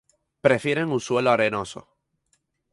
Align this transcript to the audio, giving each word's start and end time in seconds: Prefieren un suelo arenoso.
Prefieren 0.45 0.89
un 0.95 0.99
suelo 1.07 1.29
arenoso. 1.29 1.79